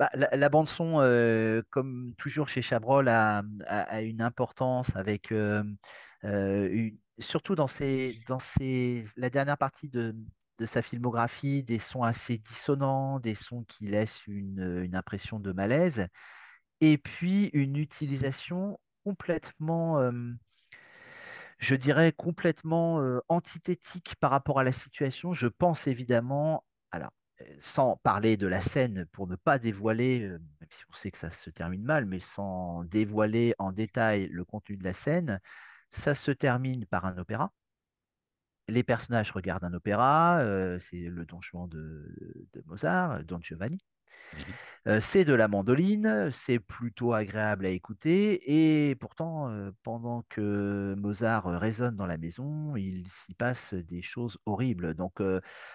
Bah, 0.00 0.08
la, 0.14 0.48
bande 0.48 0.70
son, 0.70 0.98
euh, 1.00 1.60
comme 1.68 2.14
toujours 2.16 2.48
chez 2.48 2.62
Chabrol, 2.62 3.06
a, 3.08 3.42
une 4.00 4.22
importance 4.22 4.96
avec 4.96 5.30
euh, 5.30 5.62
euh, 6.24 6.88
surtout 7.18 7.54
dans 7.54 7.66
la 9.18 9.28
dernière 9.28 9.58
partie 9.58 9.90
de, 9.90 10.16
sa 10.64 10.80
filmographie, 10.80 11.62
des 11.64 11.78
sons 11.78 12.02
assez 12.02 12.38
dissonants, 12.38 13.20
des 13.20 13.34
sons 13.34 13.64
qui 13.64 13.88
laissent 13.88 14.26
une, 14.26 14.90
impression 14.94 15.38
de 15.38 15.52
malaise, 15.52 16.06
et 16.80 16.96
puis 16.96 17.50
une 17.52 17.76
utilisation 17.76 18.80
complètement 19.04 20.10
je 21.58 21.74
dirais, 21.74 22.12
complètement 22.12 23.02
antithétique 23.28 24.14
par 24.18 24.30
rapport 24.30 24.60
à 24.60 24.64
la 24.64 24.72
situation. 24.72 25.34
Je 25.34 25.46
pense 25.46 25.86
évidemment, 25.86 26.64
sans 27.60 27.96
parler 27.98 28.36
de 28.36 28.46
la 28.46 28.60
scène 28.60 29.06
pour 29.12 29.26
ne 29.26 29.36
pas 29.36 29.58
dévoiler, 29.58 30.22
euh, 30.22 30.38
même 30.60 30.68
si 30.70 30.82
on 30.90 30.94
sait 30.94 31.10
que 31.10 31.18
ça 31.18 31.30
se 31.30 31.50
termine 31.50 31.82
mal, 31.82 32.06
mais 32.06 32.20
sans 32.20 32.84
dévoiler 32.84 33.54
en 33.58 33.72
détail 33.72 34.28
le 34.28 34.44
contenu 34.44 34.76
de 34.76 34.84
la 34.84 34.94
scène, 34.94 35.40
ça 35.90 36.14
se 36.14 36.30
termine 36.32 36.86
par 36.86 37.04
un 37.06 37.18
opéra. 37.18 37.52
Les 38.70 38.82
personnages 38.82 39.30
regardent 39.30 39.64
un 39.64 39.74
opéra, 39.74 40.40
euh, 40.40 40.78
c'est 40.80 40.96
le 40.96 41.24
Don 41.24 41.40
Juan 41.40 41.68
de, 41.68 42.14
de 42.52 42.62
Mozart, 42.66 43.24
Don 43.24 43.40
Giovanni. 43.40 43.84
Euh, 44.86 45.00
c'est 45.00 45.24
de 45.24 45.34
la 45.34 45.48
mandoline, 45.48 46.30
c'est 46.30 46.60
plutôt 46.60 47.12
agréable 47.12 47.66
à 47.66 47.70
écouter, 47.70 48.88
et 48.88 48.94
pourtant, 48.94 49.50
euh, 49.50 49.72
pendant 49.82 50.24
que 50.28 50.94
Mozart 50.96 51.46
résonne 51.46 51.96
dans 51.96 52.06
la 52.06 52.16
maison, 52.16 52.76
il 52.76 53.06
s'y 53.10 53.34
passe 53.34 53.74
des 53.74 54.02
choses 54.02 54.38
horribles. 54.46 54.94
Donc 54.94 55.20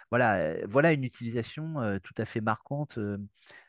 voilà, 0.10 0.66
voilà 0.68 0.94
une 0.94 1.04
utilisation 1.04 2.00
tout 2.02 2.16
à 2.18 2.26
fait 2.26 2.42
marquante 2.42 2.98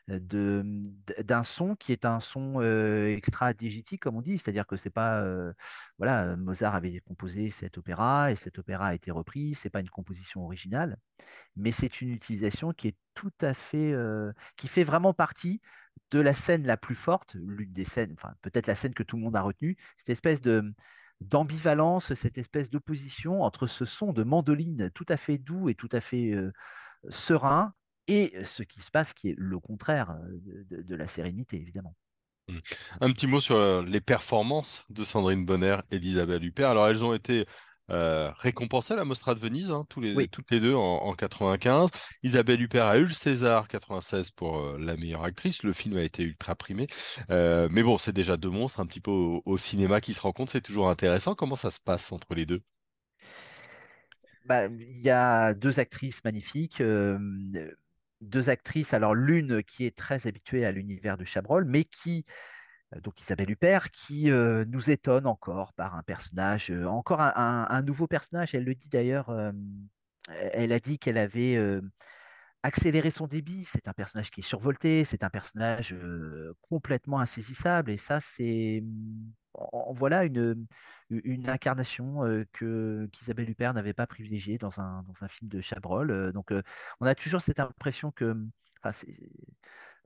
d'un 0.07 1.43
son 1.43 1.75
qui 1.75 1.91
est 1.91 2.05
un 2.05 2.19
son 2.19 2.61
extra-digétique, 3.05 4.01
comme 4.01 4.15
on 4.15 4.21
dit, 4.21 4.37
c'est-à-dire 4.37 4.65
que 4.65 4.75
c'est 4.75 4.89
pas, 4.89 5.25
voilà, 5.97 6.35
Mozart 6.37 6.75
avait 6.75 7.01
composé 7.01 7.49
cet 7.51 7.77
opéra, 7.77 8.31
et 8.31 8.35
cet 8.35 8.57
opéra 8.59 8.87
a 8.87 8.93
été 8.93 9.11
repris, 9.11 9.55
c'est 9.55 9.69
pas 9.69 9.81
une 9.81 9.89
composition 9.89 10.43
originale 10.45 10.97
mais 11.55 11.71
c'est 11.71 12.01
une 12.01 12.09
utilisation 12.11 12.71
qui 12.73 12.89
est 12.89 12.95
tout 13.13 13.33
à 13.41 13.53
fait, 13.53 13.93
qui 14.55 14.67
fait 14.67 14.83
vraiment 14.83 15.13
partie 15.13 15.61
de 16.11 16.19
la 16.19 16.33
scène 16.33 16.65
la 16.65 16.77
plus 16.77 16.95
forte, 16.95 17.35
l'une 17.35 17.73
des 17.73 17.85
scènes, 17.85 18.13
enfin 18.17 18.33
peut-être 18.41 18.67
la 18.67 18.75
scène 18.75 18.93
que 18.93 19.03
tout 19.03 19.17
le 19.17 19.23
monde 19.23 19.35
a 19.35 19.41
retenue, 19.41 19.77
cette 19.97 20.09
espèce 20.09 20.41
de 20.41 20.73
d'ambivalence, 21.19 22.13
cette 22.13 22.37
espèce 22.37 22.69
d'opposition 22.69 23.41
entre 23.41 23.65
ce 23.65 23.85
son 23.85 24.13
de 24.13 24.23
mandoline 24.23 24.91
tout 24.93 25.05
à 25.09 25.17
fait 25.17 25.39
doux 25.39 25.67
et 25.67 25.75
tout 25.75 25.89
à 25.91 25.99
fait 25.99 26.35
serein 27.09 27.73
et 28.07 28.33
ce 28.43 28.63
qui 28.63 28.81
se 28.81 28.91
passe 28.91 29.13
qui 29.13 29.29
est 29.29 29.35
le 29.37 29.59
contraire 29.59 30.17
de, 30.69 30.95
la 30.95 31.07
sérénité, 31.07 31.57
évidemment. 31.57 31.95
Mm. 32.47 32.59
Un 33.01 33.11
petit 33.11 33.27
mot 33.27 33.41
sur 33.41 33.81
les 33.83 34.01
performances 34.01 34.85
de 34.89 35.03
Sandrine 35.03 35.45
Bonner 35.45 35.77
et 35.91 35.99
d'Isabelle 35.99 36.43
Huppert. 36.43 36.69
Alors, 36.69 36.87
elles 36.87 37.03
ont 37.03 37.13
été 37.13 37.45
euh, 37.89 38.31
récompensées 38.37 38.93
à 38.93 38.97
la 38.97 39.05
Mostra 39.05 39.33
de 39.33 39.39
Venise, 39.39 39.71
hein, 39.71 39.85
tous 39.89 40.01
les, 40.01 40.13
Oui, 40.13 40.29
toutes 40.29 40.51
les 40.51 40.59
deux 40.59 40.75
en, 40.75 40.79
en 40.79 41.13
95. 41.13 41.89
Isabelle 42.23 42.61
Huppert 42.61 42.85
a 42.85 42.97
eu 42.97 43.03
le 43.03 43.13
César 43.13 43.67
96 43.67 44.31
pour 44.31 44.59
euh, 44.59 44.77
la 44.79 44.97
meilleure 44.97 45.23
actrice. 45.23 45.63
Le 45.63 45.73
film 45.73 45.97
a 45.97 46.03
été 46.03 46.23
ultra 46.23 46.55
primé. 46.55 46.87
Euh, 47.29 47.67
mais 47.71 47.83
bon, 47.83 47.97
c'est 47.97 48.13
déjà 48.13 48.37
deux 48.37 48.49
monstres 48.49 48.79
un 48.79 48.85
petit 48.85 49.01
peu 49.01 49.11
au, 49.11 49.41
au 49.45 49.57
cinéma 49.57 50.01
qui 50.01 50.13
se 50.13 50.21
rencontrent. 50.21 50.51
C'est 50.51 50.61
toujours 50.61 50.89
intéressant. 50.89 51.35
Comment 51.35 51.55
ça 51.55 51.71
se 51.71 51.79
passe 51.79 52.11
entre 52.11 52.33
les 52.35 52.45
deux? 52.45 52.61
bah, 54.47 54.67
il 54.67 54.99
y 55.01 55.09
a 55.09 55.53
deux 55.53 55.79
actrices 55.79 56.23
magnifiques. 56.23 56.81
euh, 56.81 57.19
deux 58.21 58.49
actrices, 58.49 58.93
alors 58.93 59.15
l'une 59.15 59.63
qui 59.63 59.85
est 59.85 59.95
très 59.95 60.27
habituée 60.27 60.65
à 60.65 60.71
l'univers 60.71 61.17
de 61.17 61.25
Chabrol, 61.25 61.65
mais 61.65 61.83
qui 61.83 62.25
euh, 62.95 63.01
donc 63.01 63.19
Isabelle 63.21 63.51
Huppert, 63.51 63.91
qui 63.91 64.31
euh, 64.31 64.65
nous 64.67 64.89
étonne 64.89 65.27
encore 65.27 65.73
par 65.73 65.95
un 65.95 66.03
personnage, 66.03 66.71
euh, 66.71 66.85
encore 66.85 67.21
un, 67.21 67.81
nouveau 67.81 68.07
personnage. 68.07 68.55
Elle 68.55 68.63
le 68.63 68.75
dit 68.75 68.89
d'ailleurs, 68.89 69.31
elle 70.29 70.71
a 70.71 70.79
dit 70.79 70.99
qu'elle 70.99 71.17
avait 71.17 71.57
accéléré 72.67 73.11
son 73.11 73.27
débit. 73.27 73.65
C'est 73.65 73.87
un 73.87 73.93
personnage 73.93 74.29
qui 74.31 74.41
est 74.41 74.43
survolté, 74.43 75.05
c'est 75.05 75.23
un 75.23 75.29
personnage 75.29 75.95
complètement 76.69 77.19
insaisissable, 77.19 77.91
et 77.91 77.97
ça, 77.97 78.19
c'est 78.19 78.83
en- 79.53 79.93
voilà 79.93 80.25
une, 80.25 80.67
incarnation 81.47 82.21
qu'Isabelle 82.53 83.49
Huppert 83.49 83.73
n'avait 83.73 83.93
pas 83.93 84.07
privilégiée 84.07 84.57
dans 84.57 84.79
un, 84.79 85.03
film 85.29 85.49
de 85.49 85.61
Chabrol. 85.61 86.31
Donc, 86.33 86.51
on 86.99 87.05
a 87.05 87.15
toujours 87.15 87.41
cette 87.41 87.59
impression 87.59 88.11
que 88.11 88.35
enfin, 88.83 88.91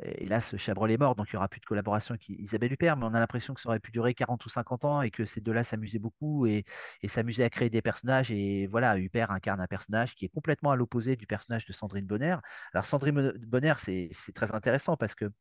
c'est- 0.01 0.21
Hélas, 0.21 0.55
Chabrol 0.57 0.91
est 0.91 0.97
mort, 0.97 1.15
donc 1.15 1.27
il 1.31 1.35
n'y 1.35 1.37
aura 1.37 1.47
plus 1.47 1.59
de 1.61 1.65
collaboration 1.65 2.13
avec 2.13 2.27
Isabelle 2.29 2.73
Huppert, 2.73 2.97
mais 2.97 3.05
on 3.05 3.13
a 3.13 3.19
l'impression 3.19 3.53
que 3.53 3.61
ça 3.61 3.69
aurait 3.69 3.79
pu 3.79 3.91
durer 3.91 4.13
40 4.13 4.45
ou 4.45 4.49
50 4.49 4.85
ans 4.85 5.01
et 5.01 5.11
que 5.11 5.25
ces 5.25 5.41
deux-là 5.41 5.63
s'amusaient 5.63 5.99
beaucoup 5.99 6.45
et, 6.47 6.65
et 7.03 7.07
s'amusaient 7.07 7.43
à 7.43 7.49
créer 7.49 7.69
des 7.69 7.81
personnages. 7.81 8.31
Et 8.31 8.67
voilà, 8.67 8.97
Huppert 8.97 9.31
incarne 9.31 9.61
un 9.61 9.67
personnage 9.67 10.15
qui 10.15 10.25
est 10.25 10.29
complètement 10.29 10.71
à 10.71 10.75
l'opposé 10.75 11.15
du 11.15 11.27
personnage 11.27 11.65
de 11.65 11.73
Sandrine 11.73 12.05
Bonner. 12.05 12.37
Alors, 12.73 12.85
Sandrine 12.85 13.33
Bonner, 13.39 13.73
c'est 13.77 14.09
très 14.33 14.53
intéressant 14.53 14.97
parce 14.97 15.15
que 15.15 15.31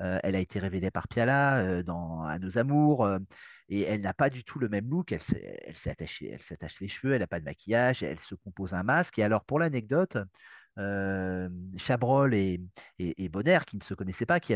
euh, 0.00 0.18
elle 0.22 0.36
a 0.36 0.40
été 0.40 0.58
révélée 0.58 0.90
par 0.90 1.08
Piala 1.08 1.58
euh, 1.60 1.82
dans 1.82 2.22
À 2.24 2.38
nos 2.38 2.58
amours 2.58 3.04
euh, 3.06 3.18
et 3.68 3.82
elle 3.82 4.02
n'a 4.02 4.14
pas 4.14 4.30
du 4.30 4.44
tout 4.44 4.58
le 4.58 4.68
même 4.68 4.88
look. 4.90 5.12
Elle 5.12 5.20
elle 5.66 5.76
s'attache 5.76 6.20
les 6.80 6.88
cheveux, 6.88 7.14
elle 7.14 7.20
n'a 7.20 7.26
pas 7.26 7.40
de 7.40 7.44
maquillage, 7.44 8.02
elle 8.02 8.20
se 8.20 8.34
compose 8.34 8.74
un 8.74 8.82
masque. 8.82 9.18
Et 9.18 9.22
alors, 9.24 9.44
pour 9.44 9.58
l'anecdote, 9.58 10.18
euh, 10.78 11.48
Chabrol 11.76 12.34
et, 12.34 12.60
Bonner, 13.30 13.58
qui 13.66 13.76
ne 13.76 13.82
se 13.82 13.94
connaissaient 13.94 14.26
pas, 14.26 14.40
qui, 14.40 14.54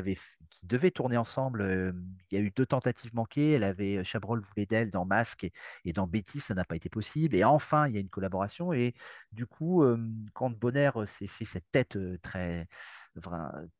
devaient 0.62 0.90
tourner 0.90 1.16
ensemble. 1.16 1.62
euh, 1.62 1.92
il 2.30 2.38
y 2.38 2.40
a 2.40 2.44
eu 2.44 2.50
deux 2.50 2.66
tentatives 2.66 3.14
manquées. 3.14 3.52
Elle 3.52 3.64
avait, 3.64 4.04
Chabrol 4.04 4.42
voulait 4.42 4.66
d'elle 4.66 4.90
dans 4.90 5.04
Masque 5.04 5.48
et, 5.84 5.92
dans 5.92 6.06
Betty, 6.06 6.40
ça 6.40 6.54
n'a 6.54 6.64
pas 6.64 6.76
été 6.76 6.88
possible. 6.88 7.36
Et 7.36 7.44
enfin, 7.44 7.88
il 7.88 7.94
y 7.94 7.96
a 7.98 8.00
une 8.00 8.08
collaboration. 8.10 8.72
Et 8.72 8.94
du 9.32 9.46
coup, 9.46 9.82
euh, 9.82 9.98
quand 10.34 10.50
Bonner 10.50 10.90
euh, 10.96 11.06
s'est 11.06 11.26
fait 11.26 11.44
cette 11.44 11.70
tête 11.72 11.96
euh, 11.96 12.18
très, 12.22 12.66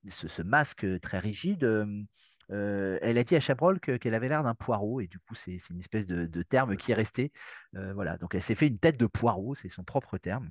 ce, 0.09 0.43
masque 0.43 0.87
très 1.01 1.19
rigide, 1.19 1.65
euh, 1.65 2.03
euh, 2.51 2.99
elle 3.03 3.19
a 3.19 3.25
dit 3.25 3.37
à 3.37 3.41
Chabrol 3.41 3.81
que- 3.81 3.97
qu'elle 3.97 4.15
avait 4.15 4.29
l'air 4.29 4.43
d'un 4.43 4.55
poireau. 4.55 5.01
Et 5.01 5.07
du 5.07 5.19
coup, 5.19 5.35
c'est 5.35 5.59
une 5.71 5.79
espèce 5.79 6.07
de, 6.07 6.43
terme 6.43 6.77
qui 6.77 6.93
est 6.93 6.95
resté. 6.95 7.33
Euh, 7.77 7.93
voilà. 7.95 8.19
Donc, 8.19 8.35
elle 8.35 8.43
s'est 8.43 8.55
fait 8.55 8.67
une 8.69 8.79
tête 8.79 8.99
de 8.99 9.07
poireau, 9.07 9.55
c'est 9.55 9.69
son 9.69 9.85
propre 9.85 10.19
terme. 10.19 10.51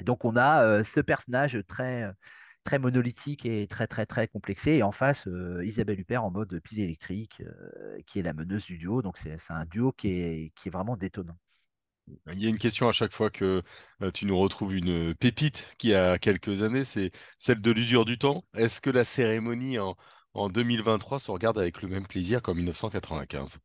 Donc, 0.00 0.24
on 0.24 0.36
a 0.36 0.64
euh, 0.64 0.84
ce 0.84 1.00
personnage 1.00 1.58
très, 1.68 2.04
euh, 2.04 2.12
très 2.64 2.78
monolithique 2.78 3.44
et 3.46 3.66
très, 3.66 3.86
très, 3.86 4.06
très 4.06 4.28
complexé. 4.28 4.72
Et 4.72 4.82
en 4.82 4.92
face, 4.92 5.26
euh, 5.28 5.64
Isabelle 5.64 6.00
Huppert 6.00 6.24
en 6.24 6.30
mode 6.30 6.58
pile 6.60 6.80
électrique, 6.80 7.42
qui 8.06 8.18
est 8.18 8.22
la 8.22 8.32
meneuse 8.32 8.64
du 8.66 8.78
duo. 8.78 9.02
Donc, 9.02 9.18
c'est 9.18 9.38
un 9.50 9.64
duo 9.66 9.92
qui 9.92 10.08
est, 10.08 10.52
qui 10.56 10.68
est 10.68 10.72
vraiment 10.72 10.96
détonnant. 10.96 11.36
Il 12.32 12.42
y 12.42 12.46
a 12.46 12.48
une 12.48 12.58
question 12.58 12.88
à 12.88 12.92
chaque 12.92 13.12
fois 13.12 13.30
que 13.30 13.62
tu 14.12 14.26
nous 14.26 14.36
retrouves 14.38 14.74
une 14.74 15.14
pépite 15.14 15.74
qui 15.78 15.94
a 15.94 16.18
quelques 16.18 16.62
années, 16.62 16.84
c'est 16.84 17.12
celle 17.38 17.62
de 17.62 17.70
l'usure 17.70 18.04
du 18.04 18.18
temps. 18.18 18.44
Est-ce 18.54 18.80
que 18.80 18.90
la 18.90 19.04
cérémonie 19.04 19.78
en, 19.78 19.96
en 20.34 20.48
2023 20.48 21.20
se 21.20 21.30
regarde 21.30 21.58
avec 21.58 21.80
le 21.80 21.88
même 21.88 22.06
plaisir 22.06 22.42
qu'en 22.42 22.54
1995? 22.54 23.60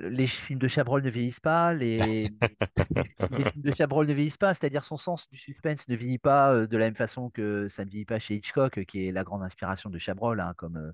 Les 0.00 0.26
films 0.26 0.58
de 0.58 0.68
Chabrol 0.68 1.02
ne 1.02 1.10
vieillissent 1.10 1.40
pas, 1.40 1.72
les, 1.72 1.98
les 3.30 3.44
films 3.44 3.62
de 3.62 3.74
Chabrol 3.74 4.06
ne 4.06 4.14
vieillissent 4.14 4.36
pas, 4.36 4.52
c'est-à-dire 4.52 4.84
son 4.84 4.96
sens 4.96 5.28
du 5.30 5.38
suspense 5.38 5.86
ne 5.88 5.94
vieillit 5.94 6.18
pas 6.18 6.52
euh, 6.52 6.66
de 6.66 6.76
la 6.76 6.86
même 6.86 6.96
façon 6.96 7.30
que 7.30 7.68
ça 7.68 7.84
ne 7.84 7.90
vieillit 7.90 8.04
pas 8.04 8.18
chez 8.18 8.34
Hitchcock, 8.34 8.78
euh, 8.78 8.84
qui 8.84 9.06
est 9.06 9.12
la 9.12 9.22
grande 9.22 9.42
inspiration 9.42 9.88
de 9.88 9.98
Chabrol, 9.98 10.40
hein, 10.40 10.54
comme 10.56 10.76
euh, 10.76 10.92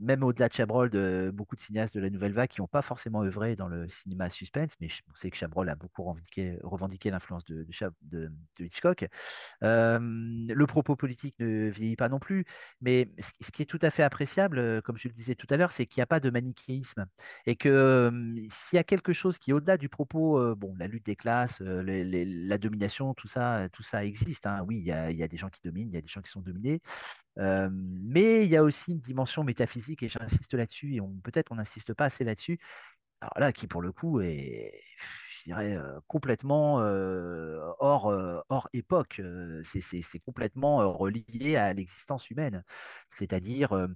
même 0.00 0.22
au-delà 0.24 0.48
de 0.48 0.52
Chabrol, 0.54 0.90
de, 0.90 1.30
beaucoup 1.32 1.56
de 1.56 1.60
cinéastes 1.60 1.94
de 1.94 2.00
la 2.00 2.10
Nouvelle 2.10 2.32
Vague 2.32 2.48
qui 2.50 2.60
n'ont 2.60 2.66
pas 2.66 2.82
forcément 2.82 3.22
œuvré 3.22 3.56
dans 3.56 3.68
le 3.68 3.88
cinéma 3.88 4.30
suspense, 4.30 4.72
mais 4.80 4.88
je- 4.88 5.02
on 5.10 5.14
sait 5.14 5.30
que 5.30 5.36
Chabrol 5.36 5.68
a 5.68 5.74
beaucoup 5.76 6.02
revendiqué, 6.62 7.10
l'influence 7.10 7.44
de, 7.44 7.66
Hitchcock. 8.60 9.06
Euh, 9.62 9.98
le 10.00 10.66
propos 10.66 10.96
politique 10.96 11.34
ne 11.38 11.68
vieillit 11.68 11.96
pas 11.96 12.08
non 12.08 12.18
plus, 12.18 12.44
mais 12.80 13.12
ce 13.40 13.50
qui 13.50 13.62
est 13.62 13.66
tout 13.66 13.78
à 13.82 13.90
fait 13.90 14.02
appréciable, 14.02 14.58
euh, 14.58 14.80
comme 14.80 14.96
je 14.96 15.08
le 15.08 15.14
disais 15.14 15.34
tout 15.34 15.46
à 15.50 15.56
l'heure, 15.56 15.72
c'est 15.72 15.86
qu'il 15.86 16.00
n'y 16.00 16.02
a 16.02 16.06
pas 16.06 16.20
de 16.20 16.30
manichéisme 16.30 17.06
et 17.46 17.56
que 17.56 17.68
euh, 17.68 18.10
s'il 18.50 18.76
y 18.76 18.78
a 18.78 18.84
quelque 18.84 19.12
chose 19.12 19.38
qui 19.38 19.52
au-delà 19.52 19.76
du 19.76 19.88
propos, 19.88 20.38
euh, 20.38 20.54
bon, 20.54 20.74
la 20.78 20.86
lutte 20.86 21.06
des 21.06 21.16
classes, 21.16 21.60
euh, 21.62 21.82
la 21.84 22.58
domination, 22.58 23.14
tout 23.14 23.28
ça, 23.28 23.68
tout 23.72 23.82
ça 23.82 24.04
existe. 24.04 24.46
hein. 24.46 24.64
Oui, 24.66 24.78
il 24.78 24.84
y 24.86 24.92
a 25.22 25.28
des 25.28 25.36
gens 25.36 25.48
qui 25.48 25.60
dominent, 25.64 25.88
il 25.90 25.94
y 25.94 25.98
a 25.98 26.00
des 26.02 26.08
gens 26.08 26.22
qui 26.22 26.30
sont 26.30 26.40
dominés, 26.40 26.80
mais 27.38 28.44
il 28.44 28.50
y 28.50 28.56
a 28.56 28.62
aussi 28.62 28.92
une 28.92 29.00
dimension 29.00 29.44
métaphysique 29.44 30.02
et 30.02 30.08
j'insiste 30.08 30.54
là-dessus 30.54 30.94
et 30.96 31.00
on 31.00 31.14
peut-être 31.22 31.52
on 31.52 31.56
n'insiste 31.56 31.94
pas 31.94 32.06
assez 32.06 32.24
là-dessus 32.24 32.58
alors 33.20 33.32
là, 33.38 33.52
qui 33.52 33.66
pour 33.66 33.82
le 33.82 33.90
coup 33.92 34.20
est, 34.20 34.80
je 35.30 35.42
dirais, 35.44 35.76
complètement 36.06 36.76
hors, 37.80 38.06
hors 38.48 38.68
époque. 38.72 39.20
C'est 39.64 40.20
complètement 40.20 40.92
relié 40.92 41.56
à 41.56 41.72
l'existence 41.72 42.30
humaine. 42.30 42.64
C'est-à-dire 43.12 43.88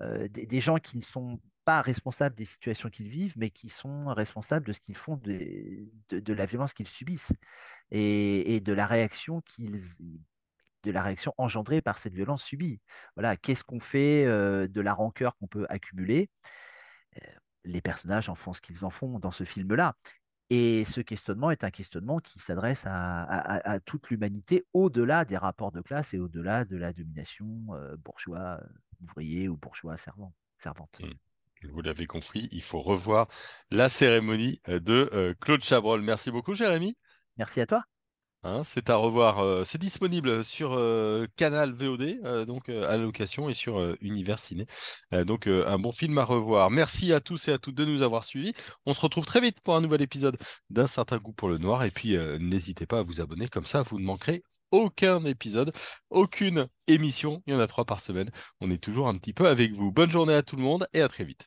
des, 0.00 0.60
gens 0.60 0.78
qui 0.78 0.96
ne 0.96 1.02
sont 1.02 1.40
pas 1.64 1.82
responsables 1.82 2.34
des 2.34 2.44
situations 2.44 2.90
qu'ils 2.90 3.08
vivent, 3.08 3.34
mais 3.36 3.50
qui 3.50 3.68
sont 3.68 4.06
responsables 4.06 4.66
de 4.66 4.72
ce 4.72 4.80
qu'ils 4.80 4.96
font, 4.96 5.20
de 5.22 6.32
la 6.32 6.46
violence 6.46 6.74
qu'ils 6.74 6.88
subissent 6.88 7.32
et, 7.92 8.56
et 8.56 8.60
de 8.60 8.72
la 8.72 8.86
réaction 8.86 9.40
qu'ils 9.42 9.82
de 10.84 10.92
la 10.92 11.02
réaction 11.02 11.34
engendrée 11.38 11.82
par 11.82 11.98
cette 11.98 12.14
violence 12.14 12.44
subie. 12.44 12.80
Voilà, 13.16 13.36
qu'est-ce 13.36 13.64
qu'on 13.64 13.80
fait 13.80 14.24
euh, 14.26 14.68
de 14.68 14.80
la 14.80 14.94
rancœur 14.94 15.36
qu'on 15.36 15.48
peut 15.48 15.66
accumuler? 15.68 16.30
Les 17.64 17.80
personnages 17.80 18.28
en 18.28 18.34
font 18.34 18.52
ce 18.52 18.60
qu'ils 18.60 18.84
en 18.84 18.90
font 18.90 19.18
dans 19.18 19.30
ce 19.30 19.44
film-là. 19.44 19.94
Et 20.50 20.84
ce 20.84 21.00
questionnement 21.00 21.50
est 21.50 21.64
un 21.64 21.70
questionnement 21.70 22.18
qui 22.18 22.38
s'adresse 22.38 22.84
à, 22.84 23.22
à- 23.22 23.70
à 23.70 23.80
toute 23.80 24.10
l'humanité 24.10 24.66
au-delà 24.74 25.24
des 25.24 25.38
rapports 25.38 25.72
de 25.72 25.80
classe 25.80 26.12
et 26.12 26.18
au-delà 26.18 26.66
de 26.66 26.76
la 26.76 26.92
domination 26.92 27.46
euh, 27.70 27.96
bourgeois, 27.96 28.60
ouvrier 29.02 29.48
ou 29.48 29.56
bourgeois 29.56 29.96
servant, 29.96 30.34
servante. 30.58 31.00
Hmm. 31.00 31.68
Vous 31.70 31.80
l'avez 31.80 32.06
compris, 32.06 32.48
il 32.52 32.62
faut 32.62 32.82
revoir 32.82 33.26
la 33.70 33.88
cérémonie 33.88 34.60
de 34.66 35.34
Claude 35.40 35.62
Chabrol. 35.62 36.02
Merci 36.02 36.30
beaucoup, 36.30 36.54
Jérémy. 36.54 36.94
Merci 37.38 37.62
à 37.62 37.66
toi. 37.66 37.84
Hein, 38.44 38.62
c'est 38.62 38.90
à 38.90 38.96
revoir. 38.96 39.38
euh, 39.38 39.64
c'est 39.64 39.78
disponible 39.78 40.44
sur 40.44 40.74
euh, 40.74 41.26
Canal 41.36 41.72
VOD, 41.72 42.18
euh, 42.24 42.44
donc 42.44 42.68
à 42.68 42.96
location, 42.98 43.48
et 43.48 43.54
sur 43.54 43.96
Univers 44.02 44.38
Ciné. 44.38 44.66
Donc 45.26 45.46
un 45.46 45.78
bon 45.78 45.92
film 45.92 46.18
à 46.18 46.24
revoir. 46.24 46.70
Merci 46.70 47.12
à 47.12 47.20
tous 47.20 47.48
et 47.48 47.52
à 47.52 47.58
toutes 47.58 47.74
de 47.74 47.84
nous 47.84 48.02
avoir 48.02 48.24
suivis. 48.24 48.52
On 48.84 48.92
se 48.92 49.00
retrouve 49.00 49.24
très 49.24 49.40
vite 49.40 49.60
pour 49.62 49.76
un 49.76 49.80
nouvel 49.80 50.02
épisode 50.02 50.36
d'un 50.70 50.86
certain 50.86 51.16
goût 51.16 51.32
pour 51.32 51.48
le 51.48 51.58
noir. 51.58 51.84
Et 51.84 51.90
puis 51.90 52.16
n'hésitez 52.38 52.86
pas 52.86 52.98
à 52.98 53.02
vous 53.02 53.20
abonner, 53.20 53.48
comme 53.48 53.64
ça 53.64 53.82
vous 53.82 53.98
ne 53.98 54.04
manquerez 54.04 54.42
aucun 54.70 55.24
épisode, 55.24 55.72
aucune 56.10 56.66
émission. 56.86 57.42
Il 57.46 57.54
y 57.54 57.56
en 57.56 57.60
a 57.60 57.66
trois 57.66 57.84
par 57.84 58.00
semaine. 58.00 58.30
On 58.60 58.70
est 58.70 58.82
toujours 58.82 59.08
un 59.08 59.16
petit 59.16 59.32
peu 59.32 59.48
avec 59.48 59.72
vous. 59.72 59.90
Bonne 59.92 60.10
journée 60.10 60.34
à 60.34 60.42
tout 60.42 60.56
le 60.56 60.62
monde 60.62 60.86
et 60.92 61.00
à 61.00 61.08
très 61.08 61.24
vite. 61.24 61.46